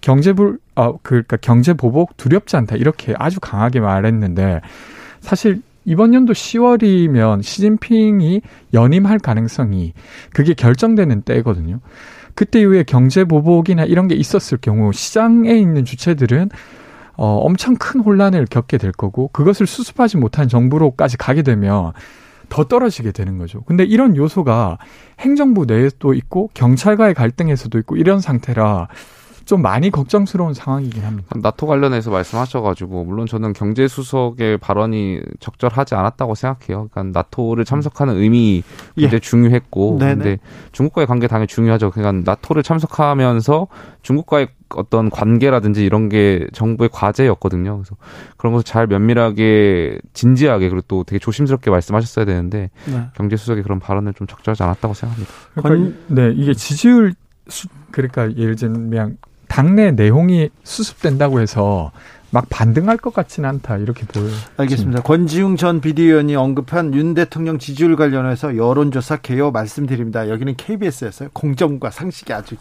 [0.00, 4.60] 경제불 어 그러니까 경제 보복 두렵지 않다 이렇게 아주 강하게 말했는데
[5.20, 8.40] 사실 이번 연도 10월이면 시진핑이
[8.74, 9.92] 연임할 가능성이
[10.32, 11.80] 그게 결정되는 때거든요.
[12.34, 16.50] 그때 이후에 경제 보복이나 이런 게 있었을 경우 시장에 있는 주체들은
[17.16, 21.92] 어, 엄청 큰 혼란을 겪게 될 거고 그것을 수습하지 못한 정부로까지 가게 되면
[22.48, 23.62] 더 떨어지게 되는 거죠.
[23.62, 24.78] 근데 이런 요소가
[25.18, 28.88] 행정부 내에도 있고 경찰과의 갈등에서도 있고 이런 상태라
[29.46, 31.28] 좀 많이 걱정스러운 상황이긴 합니다.
[31.36, 36.88] 나토 관련해서 말씀하셔가지고 물론 저는 경제 수석의 발언이 적절하지 않았다고 생각해요.
[36.90, 38.64] 그러니까 나토를 참석하는 의미
[38.96, 39.18] 굉장히 예.
[39.20, 40.14] 중요했고, 네네.
[40.14, 40.38] 근데
[40.72, 41.92] 중국과의 관계 당연히 중요하죠.
[41.92, 43.68] 그러니까 나토를 참석하면서
[44.02, 47.76] 중국과의 어떤 관계라든지 이런 게 정부의 과제였거든요.
[47.76, 47.94] 그래서
[48.36, 53.06] 그런 것을 잘 면밀하게 진지하게 그리고 또 되게 조심스럽게 말씀하셨어야 되는데 네.
[53.14, 55.32] 경제 수석의 그런 발언을 좀 적절하지 않았다고 생각합니다.
[55.54, 57.14] 그러니까, 네, 이게 지지율
[57.46, 61.92] 수, 그러니까 예를 들면 당내 내용이 수습된다고 해서
[62.30, 64.30] 막 반등할 것 같지는 않다 이렇게 보여요.
[64.56, 65.02] 알겠습니다.
[65.02, 70.28] 권지웅 전 비대위원이 언급한 윤 대통령 지지율 관련해서 여론조사 개요 말씀드립니다.
[70.28, 71.30] 여기는 KBS였어요.
[71.32, 72.56] 공정과 상식이 아주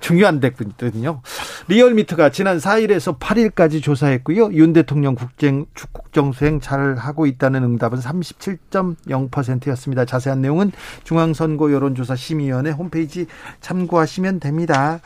[0.00, 1.22] 중요한 데거든요.
[1.68, 4.52] 리얼미터가 지난 4일에서 8일까지 조사했고요.
[4.52, 10.04] 윤 대통령 국정, 국정수행 잘 하고 있다는 응답은 37.0%였습니다.
[10.04, 10.72] 자세한 내용은
[11.04, 13.26] 중앙선거 여론조사 심의위원회 홈페이지
[13.60, 15.00] 참고하시면 됩니다.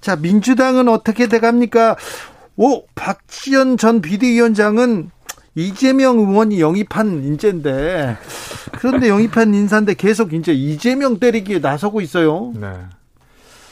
[0.00, 1.96] 자, 민주당은 어떻게 돼갑니까?
[2.56, 5.10] 오, 박지원 전 비대위원장은
[5.54, 8.16] 이재명 의원이 영입한 인재인데
[8.72, 12.52] 그런데 영입한 인사인데 계속 이제 이재명 때리기에 나서고 있어요.
[12.54, 12.68] 네.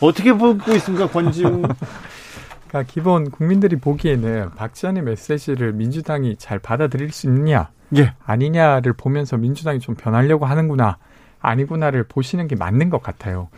[0.01, 1.63] 어떻게 보고 있습니까, 권지웅?
[2.69, 8.15] 그러니까 기본 국민들이 보기에는 박지원의 메시지를 민주당이 잘 받아들일 수 있냐, 예.
[8.25, 10.99] 아니냐를 보면서 민주당이 좀 변하려고 하는구나,
[11.41, 13.49] 아니구나를 보시는 게 맞는 것 같아요.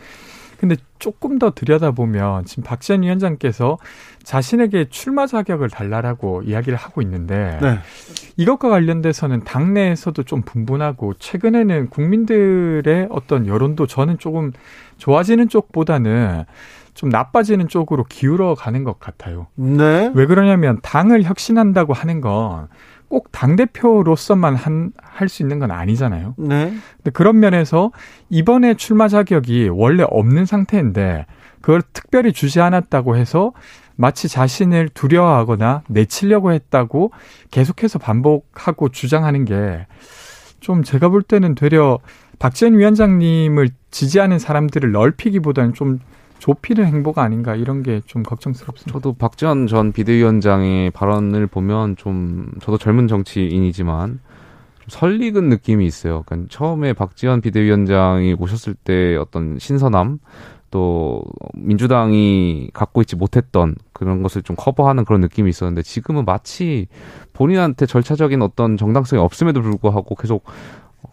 [0.59, 3.77] 근데 조금 더 들여다보면 지금 박지원 위원장께서
[4.23, 7.79] 자신에게 출마 자격을 달라라고 이야기를 하고 있는데 네.
[8.35, 14.51] 이것과 관련돼서는 당내에서도 좀 분분하고 최근에는 국민들의 어떤 여론도 저는 조금
[14.97, 16.43] 좋아지는 쪽보다는
[16.93, 19.47] 좀 나빠지는 쪽으로 기울어 가는 것 같아요.
[19.55, 20.11] 네.
[20.13, 22.67] 왜 그러냐면 당을 혁신한다고 하는 건
[23.09, 26.35] 꼭 당대표로서만 한, 할 수 있는 건 아니잖아요.
[26.37, 26.73] 네.
[26.97, 27.91] 근데 그런 면에서
[28.29, 31.25] 이번에 출마 자격이 원래 없는 상태인데
[31.61, 33.51] 그걸 특별히 주지 않았다고 해서
[33.95, 37.11] 마치 자신을 두려워하거나 내치려고 했다고
[37.51, 39.85] 계속해서 반복하고 주장하는 게
[40.59, 41.99] 좀 제가 볼 때는 되려
[42.37, 45.99] 박지원 위원장님을 지지하는 사람들을 넓히기보다는 좀
[46.39, 48.93] 좁히는 행보가 아닌가 이런 게 좀 걱정스럽습니다.
[48.93, 54.19] 저도 박지원 전 비대위원장의 발언을 보면 좀 저도 젊은 정치인이지만
[54.79, 56.23] 좀 설익은 느낌이 있어요.
[56.25, 60.19] 그러니까 처음에 박지원 비대위원장이 오셨을 때 어떤 신선함
[60.71, 61.23] 또
[61.55, 66.87] 민주당이 갖고 있지 못했던 그런 것을 좀 커버하는 그런 느낌이 있었는데 지금은 마치
[67.33, 70.45] 본인한테 절차적인 어떤 정당성이 없음에도 불구하고 계속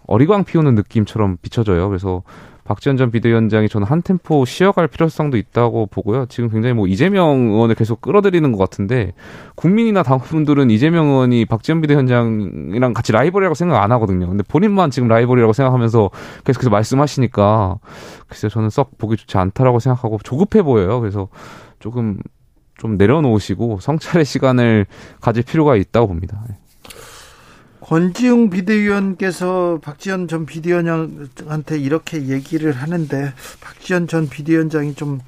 [0.07, 1.89] 어리광 피우는 느낌처럼 비춰져요.
[1.89, 2.23] 그래서
[2.67, 6.27] 박지원 전 비대위원장이 저는 한 템포 쉬어갈 필요성도 있다고 보고요.
[6.27, 9.13] 지금 굉장히 뭐 이재명 의원을 계속 끌어들이는 것 같은데
[9.55, 14.29] 국민이나 당분들은 이재명 의원이 박지원 비대위원장이랑 같이 라이벌이라고 생각 안 하거든요.
[14.29, 16.11] 근데 본인만 지금 라이벌이라고 생각하면서
[16.45, 17.79] 계속해서 말씀하시니까
[18.29, 21.01] 글쎄요 저는 썩 보기 좋지 않다라고 생각하고 조급해 보여요.
[21.01, 21.29] 그래서
[21.79, 22.19] 조금
[22.79, 24.87] 좀 내려놓으시고 성찰의 시간을
[25.21, 26.43] 가질 필요가 있다고 봅니다.
[27.87, 35.21] 권지웅 비대위원께서 박지원 전 비대위원장한테 이렇게 얘기를 하는데 박지원 전 비대위원장이 좀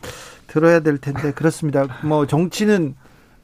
[0.49, 1.87] 들어야 될 텐데 그렇습니다.
[2.03, 2.97] 뭐 정치는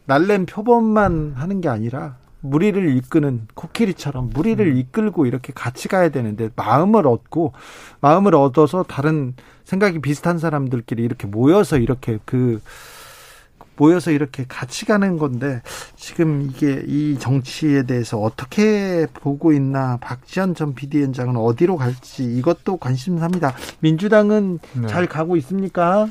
[0.07, 4.77] 날렘 표범만 하는 게 아니라 무리를 이끄는 코끼리처럼 무리를 음.
[4.79, 7.53] 이끌고 이렇게 같이 가야 되는데 마음을 얻고
[8.01, 12.61] 마음을 얻어서 다른 생각이 비슷한 사람들끼리 이렇게 모여서 이렇게 그
[13.77, 15.63] 모여서 이렇게 같이 가는 건데
[15.97, 23.55] 지금 이게 이 정치에 대해서 어떻게 보고 있나 박지원 전 비대위원장은 어디로 갈지 이것도 관심사입니다.
[23.81, 24.87] 민주당은 네.
[24.87, 26.09] 잘 가고 있습니까?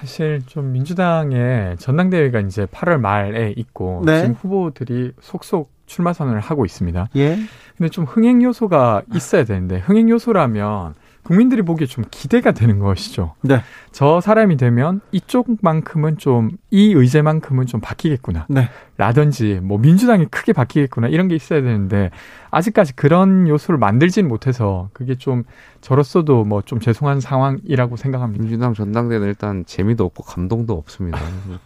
[0.00, 4.20] 사실 좀 민주당의 전당대회가 이제 8월 말에 있고 네.
[4.20, 7.08] 지금 후보들이 속속 출마 선언을 하고 있습니다.
[7.16, 7.38] 예.
[7.76, 13.34] 근데 좀 흥행 요소가 있어야 되는데 흥행 요소라면 국민들이 보기에 좀 기대가 되는 것이죠.
[13.40, 13.62] 네.
[13.90, 18.46] 저 사람이 되면 이쪽만큼은 좀, 이 의제만큼은 좀 바뀌겠구나.
[18.48, 18.68] 네.
[18.98, 21.08] 라든지, 뭐, 민주당이 크게 바뀌겠구나.
[21.08, 22.10] 이런 게 있어야 되는데,
[22.50, 25.44] 아직까지 그런 요소를 만들진 못해서, 그게 좀,
[25.80, 28.42] 저로서도 뭐 좀 죄송한 상황이라고 생각합니다.
[28.42, 31.18] 민주당 전당대회는 일단 재미도 없고 감동도 없습니다.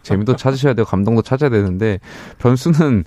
[0.03, 1.99] 재미도 찾으셔야 되고, 감동도 찾아야 되는데,
[2.37, 3.03] 변수는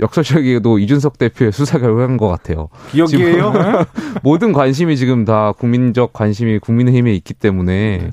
[0.00, 2.68] 역설적이게도 이준석 대표의 수사 결과인 것 같아요.
[2.90, 3.52] 기억이에요?
[4.22, 8.10] 모든 관심이 지금 다 국민적 관심이 국민의힘에 있기 때문에 네.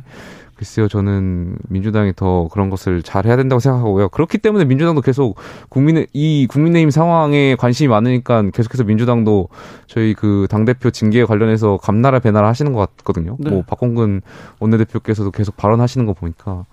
[0.61, 4.09] 글쎄요, 저는 민주당이 더 그런 것을 잘 해야 된다고 생각하고요.
[4.09, 5.39] 그렇기 때문에 민주당도 계속
[5.69, 9.49] 국민의, 이 국민의힘 상황에 관심이 많으니까 계속해서 민주당도
[9.87, 13.37] 저희 그 당대표 징계에 관련해서 감나라 배나라 하시는 것 같거든요.
[13.39, 13.49] 네.
[13.49, 14.21] 뭐 박홍근
[14.59, 16.65] 원내대표께서도 계속 발언하시는 거 보니까.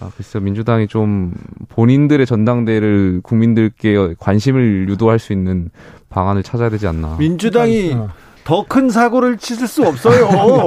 [0.00, 1.32] 아, 글쎄요, 민주당이 좀
[1.68, 5.70] 본인들의 전당대회를 국민들께 관심을 유도할 수 있는
[6.08, 7.16] 방안을 찾아야 되지 않나.
[7.18, 7.96] 민주당이
[8.44, 10.26] 더 큰 사고를 치실 수 없어요.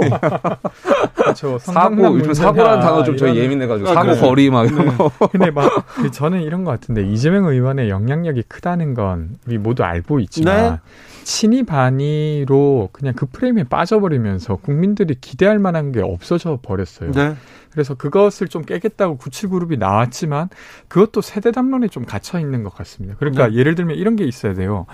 [1.25, 1.57] 그렇죠.
[1.59, 4.19] 사고 요즘 사고라는 단어 좀 저희 예민해가지고 아, 사고 그래.
[4.19, 4.95] 거리 막 이런 네.
[4.95, 5.11] 거.
[5.31, 10.73] 근데 막그 저는 이런 것 같은데 이재명 의원의 영향력이 크다는 건 우리 모두 알고 있지만
[10.73, 10.79] 네?
[11.23, 17.11] 친이 반이로 그냥 그 프레임에 빠져버리면서 국민들이 기대할 만한 게 없어져 버렸어요.
[17.11, 17.35] 네.
[17.71, 20.49] 그래서 그것을 좀 깨겠다고 구칠그룹이 나왔지만
[20.87, 23.15] 그것도 세대 담론에 좀 갇혀 있는 것 같습니다.
[23.19, 23.55] 그러니까 네.
[23.55, 24.85] 예를 들면 이런 게 있어야 돼요.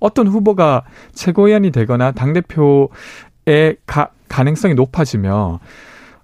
[0.00, 2.90] 어떤 후보가 최고위원이 되거나 당대표
[3.46, 5.58] 의 가, 가능성이 높아지면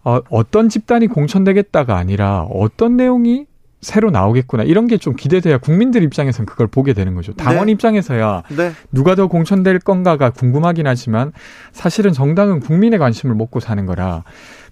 [0.02, 3.46] 어, 어떤 집단이 공천되겠다가 아니라 어떤 내용이
[3.82, 7.32] 새로 나오겠구나 이런 게 좀 기대돼야 국민들 입장에서는 그걸 보게 되는 거죠.
[7.32, 7.72] 당원 네.
[7.72, 8.72] 입장에서야 네.
[8.92, 11.32] 누가 더 공천될 건가가 궁금하긴 하지만
[11.72, 14.24] 사실은 정당은 국민의 관심을 먹고 사는 거라.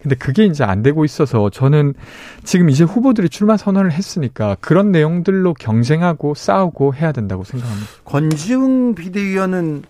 [0.02, 1.94] 근데 그게 이제 안 되고 있어서 저는
[2.44, 7.88] 지금 이제 후보들이 출마 선언을 했으니까 그런 내용들로 경쟁하고 싸우고 해야 된다고 생각합니다.
[8.04, 9.82] 권지웅 비대위원은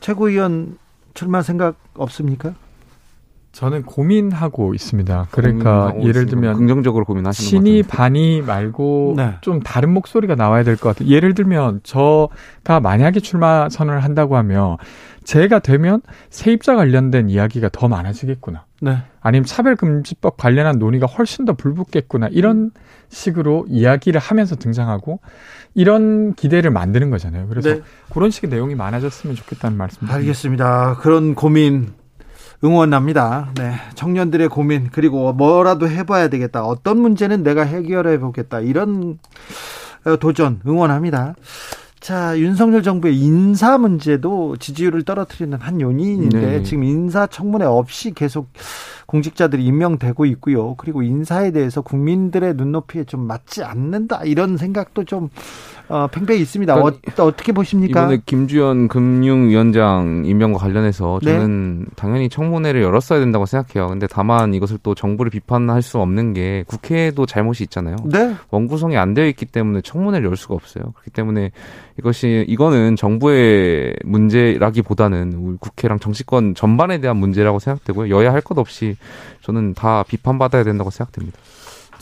[0.00, 0.76] 최고위원
[1.16, 2.54] 출마 생각 없습니까?
[3.52, 5.28] 저는 고민하고 있습니다.
[5.30, 9.36] 그러니까 예를 들면 긍정적으로 고민하시는 신이 반이 말고 네.
[9.40, 11.08] 좀 다른 목소리가 나와야 될 것 같아요.
[11.08, 14.76] 예를 들면 저가 만약에 출마 선언을 한다고 하면
[15.24, 18.65] 제가 되면 세입자 관련된 이야기가 더 많아지겠구나.
[18.80, 18.98] 네.
[19.20, 22.28] 아니면 차별금지법 관련한 논의가 훨씬 더 불붙겠구나.
[22.28, 22.70] 이런
[23.08, 25.20] 식으로 이야기를 하면서 등장하고
[25.74, 27.48] 이런 기대를 만드는 거잖아요.
[27.48, 27.82] 그래서 네.
[28.12, 30.08] 그런 식의 내용이 많아졌으면 좋겠다는 말씀.
[30.08, 30.96] 알겠습니다.
[31.00, 31.94] 그런 고민
[32.64, 33.52] 응원합니다.
[33.56, 33.74] 네.
[33.94, 36.64] 청년들의 고민, 그리고 뭐라도 해봐야 되겠다.
[36.64, 38.60] 어떤 문제는 내가 해결해 보겠다.
[38.60, 39.18] 이런
[40.04, 41.34] 어, 도전 응원합니다.
[42.06, 46.62] 자, 윤석열 정부의 인사 문제도 지지율을 떨어뜨리는 한 요인인데 네.
[46.62, 48.46] 지금 인사청문회 없이 계속
[49.06, 50.76] 공직자들이 임명되고 있고요.
[50.76, 55.30] 그리고 인사에 대해서 국민들의 눈높이에 좀 맞지 않는다 이런 생각도 좀
[55.88, 56.74] 어, 팽팽히 있습니다.
[56.74, 58.02] 그러니까 어, 떻게 보십니까?
[58.02, 61.32] 이번에 김주현 금융위원장 임명과 관련해서 네.
[61.32, 61.86] 저는 네.
[61.94, 63.88] 당연히 청문회를 열었어야 된다고 생각해요.
[63.88, 67.96] 근데 다만 이것을 또 정부를 비판할 수 없는 게 국회에도 잘못이 있잖아요.
[68.04, 68.34] 네.
[68.50, 70.92] 원구성이 안 되어 있기 때문에 청문회를 열 수가 없어요.
[70.94, 71.52] 그렇기 때문에
[71.98, 78.14] 이것이 이거는 정부의 문제라기보다는 국회랑 정치권 전반에 대한 문제라고 생각되고요.
[78.16, 78.96] 여야 할 것 없이
[79.42, 81.36] 저는 다 비판받아야 된다고 생각됩니다.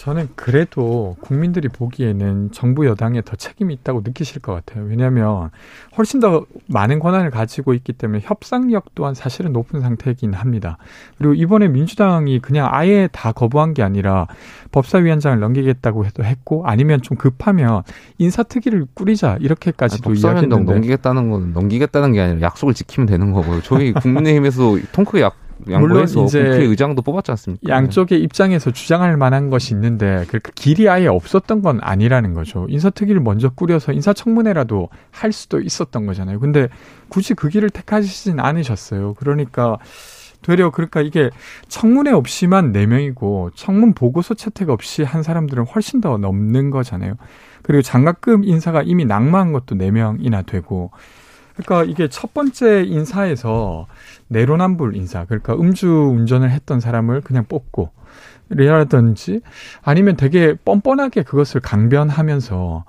[0.05, 4.85] 저는 그래도 국민들이 보기에는 정부 여당에 더 책임이 있다고 느끼실 것 같아요.
[4.85, 5.49] 왜냐하면
[5.97, 10.77] 훨씬 더 많은 권한을 가지고 있기 때문에 협상력 또한 사실은 높은 상태이긴 합니다.
[11.17, 14.27] 그리고 이번에 민주당이 그냥 아예 다 거부한 게 아니라
[14.73, 17.83] 법사위원장을 넘기겠다고 해도 했고 아니면 좀 급하면
[18.19, 23.63] 인사특위를 꾸리자 이렇게까지도 아니, 이야기했는데 넘기겠다는 건 넘기겠다는 게 아니라 약속을 지키면 되는 거고요.
[23.63, 27.69] 저희 국민의힘에서 통크 약 물론 이제 국회 의장도 뽑았지 않습니까?
[27.69, 32.67] 양쪽의 입장에서 주장할 만한 것이 있는데 그 길이 아예 없었던 건 아니라는 거죠.
[32.69, 36.41] 인사특위를 먼저 꾸려서 인사청문회라도 할 수도 있었던 거잖아요.
[36.41, 36.69] 근데
[37.09, 39.15] 굳이 그 길을 택하시진 않으셨어요.
[39.15, 39.79] 그러니까
[40.43, 41.31] 되려 그러니까 이게
[41.69, 47.15] 청문회 없이만 4명이고 청문 보고서 채택 없이 한 사람들은 훨씬 더 넘는 거잖아요.
[47.63, 50.91] 그리고 장학금 인사가 이미 낙마한 것도 4명이나 되고
[51.57, 53.87] 그러니까 이게 첫 번째 인사에서
[54.29, 57.91] 내로남불 인사, 그러니까 음주 운전을 했던 사람을 그냥 뽑고,
[58.51, 59.41] 라든지
[59.83, 62.85] 아니면 되게 뻔뻔하게 그것을 강변하면서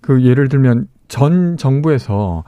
[0.00, 2.44] 그 예를 들면 전 정부에서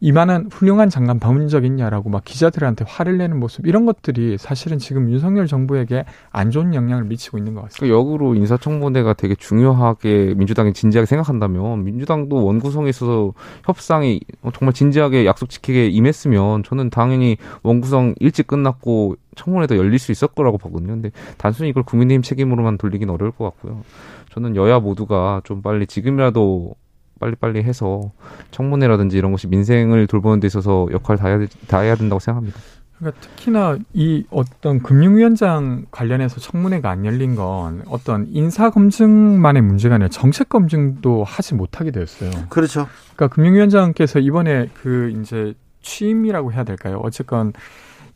[0.00, 5.10] 이만한 훌륭한 장관 방문 적 있냐라고 막 기자들한테 화를 내는 모습 이런 것들이 사실은 지금
[5.10, 7.86] 윤석열 정부에게 안 좋은 영향을 미치고 있는 것 같습니다.
[7.86, 13.32] 그 역으로 인사청문회가 되게 중요하게 민주당이 진지하게 생각한다면 민주당도 원구성에 있어서
[13.64, 14.20] 협상이
[14.54, 20.58] 정말 진지하게 약속 지키게 임했으면 저는 당연히 원구성 일찍 끝났고 청문회도 열릴 수 있을 거라고
[20.58, 20.92] 보거든요.
[20.92, 23.82] 근데 단순히 이걸 국민의힘 책임으로만 돌리긴 어려울 것 같고요.
[24.32, 26.74] 저는 여야 모두가 좀 빨리 지금이라도
[27.20, 28.12] 빨리빨리 해서
[28.50, 32.58] 청문회라든지 이런 것이 민생을 돌보는 데 있어서 역할을 다해야, 다해야 된다고 생각합니다.
[32.98, 40.08] 그러니까 특히나 이 어떤 금융위원장 관련해서 청문회가 안 열린 건 어떤 인사 검증만의 문제가 아니라
[40.08, 42.30] 정책 검증도 하지 못하게 되었어요.
[42.48, 42.88] 그렇죠.
[43.14, 47.00] 그러니까 금융위원장께서 이번에 그 이제 취임이라고 해야 될까요?
[47.02, 47.52] 어쨌건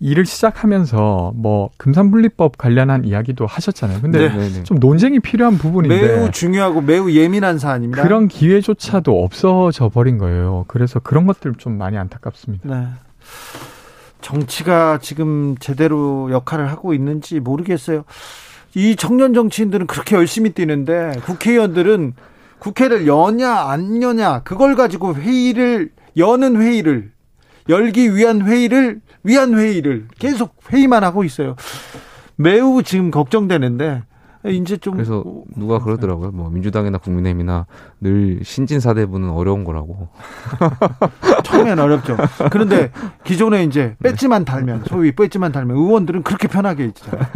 [0.00, 4.00] 일을 시작하면서 뭐 금산분리법 관련한 이야기도 하셨잖아요.
[4.00, 4.34] 근데 네.
[4.34, 4.62] 네, 네.
[4.64, 8.02] 좀 논쟁이 필요한 부분인데 매우 중요하고 매우 예민한 사안입니다.
[8.02, 10.64] 그런 기회조차도 없어져 버린 거예요.
[10.68, 12.68] 그래서 그런 것들 좀 많이 안타깝습니다.
[12.68, 12.86] 네.
[14.22, 18.04] 정치가 지금 제대로 역할을 하고 있는지 모르겠어요.
[18.74, 22.14] 이 청년 정치인들은 그렇게 열심히 뛰는데 국회의원들은
[22.58, 27.10] 국회를 여냐 안 여냐 그걸 가지고 회의를 여는 회의를
[27.68, 31.56] 열기 위한 회의를 위한 회의를 계속 회의만 하고 있어요.
[32.37, 34.02] 매우 지금 걱정되는데
[34.46, 35.22] 이제 좀 그래서
[35.54, 36.30] 누가 그러더라고요.
[36.30, 37.66] 뭐 민주당이나 국민의힘이나
[38.00, 40.09] 늘 신진 사대부는 어려운 거라고.
[41.44, 42.16] 처음엔 어렵죠.
[42.50, 42.90] 그런데
[43.24, 47.26] 기존에 이제 배지만 달면 소위 배지만 달면 의원들은 그렇게 편하게 있잖아요.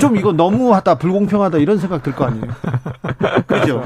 [0.00, 2.46] 좀 이거 너무하다 불공평하다 이런 생각 들 거 아니에요.
[3.46, 3.84] 그죠?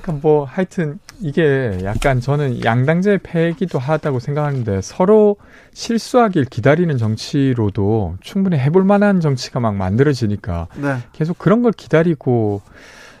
[0.00, 5.36] 그러니까 뭐 하여튼 이게 약간 저는 양당제 패기도 하다고 생각하는데 서로
[5.74, 10.96] 실수하길 기다리는 정치로도 충분히 해볼 만한 정치가 막 만들어지니까 네.
[11.12, 12.60] 계속 그런 걸 기다리고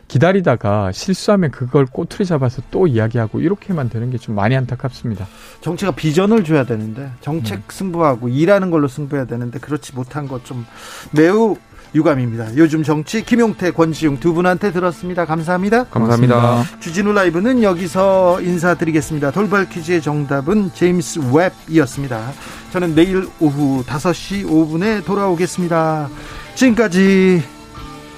[0.08, 5.26] 기다리다가 실수하면 그걸 꼬투리 잡아서 또 이야기하고 이렇게만 되는 게 좀 많이 안타깝습니다.
[5.60, 7.62] 정치가 비전을 줘야 되는데 정책 음.
[7.68, 10.64] 승부하고 일하는 걸로 승부해야 되는데 그렇지 못한 것 좀
[11.12, 11.56] 매우
[11.94, 12.56] 유감입니다.
[12.56, 15.24] 요즘 정치 김용태, 권지웅 두 분한테 들었습니다.
[15.24, 15.84] 감사합니다.
[15.84, 16.34] 감사합니다.
[16.34, 16.80] 고맙습니다.
[16.80, 19.30] 주진우 라이브는 여기서 인사드리겠습니다.
[19.30, 21.20] 돌발 퀴즈의 정답은 제임스
[21.68, 22.32] 웹이었습니다.
[22.72, 26.08] 저는 내일 오후 5시 5분에 돌아오겠습니다.
[26.54, 27.42] 지금까지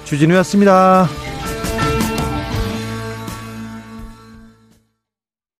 [0.05, 1.09] 주진우였습니다.